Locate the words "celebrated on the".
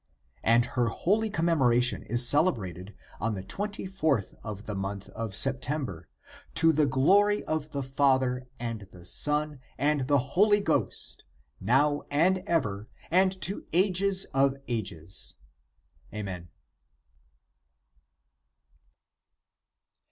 2.27-3.43